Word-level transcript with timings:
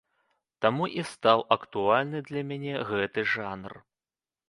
Таму 0.65 0.87
і 1.01 1.03
стаў 1.11 1.39
актуальны 1.57 2.25
для 2.33 2.41
мяне 2.51 2.73
гэты 2.91 3.29
жанр. 3.37 3.73